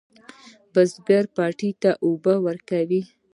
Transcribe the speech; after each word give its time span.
بزگر 0.73 1.23
پټی 1.35 1.71
اوبه 2.05 2.33
کوي. 2.69 3.01